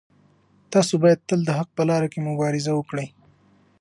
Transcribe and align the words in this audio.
تاسو 0.73 0.93
باید 1.03 1.25
تل 1.27 1.39
د 1.45 1.49
حق 1.59 1.69
په 1.77 1.83
لاره 1.89 2.07
کې 2.11 2.19
مبارزه 2.29 2.71
وکړئ. 2.75 3.07